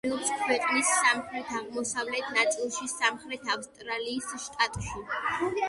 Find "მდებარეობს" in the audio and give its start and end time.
0.03-0.37